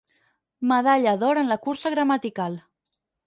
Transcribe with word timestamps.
Medalla 0.71 1.13
d'or 1.25 1.41
en 1.43 1.51
la 1.53 1.59
cursa 1.67 1.93
gramatical. 1.97 2.57